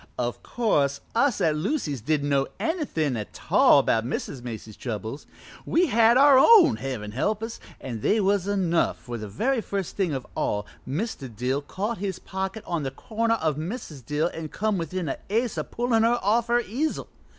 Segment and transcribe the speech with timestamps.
[0.17, 4.41] "O' course, us at Lucy's didn't know anythin' a tall about Mrs.
[4.41, 5.27] Macy's troubles.
[5.63, 9.95] We had our own, Heaven help us, an' they was enough, for the very first
[9.97, 11.29] thing of all Mr.
[11.29, 14.03] Dill caught his pocket on the corner of Mrs.
[14.03, 17.07] Dill an' come within a ace of pullin' her off her easel.